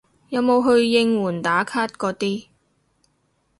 [0.29, 2.47] 有冇去應援打卡嗰啲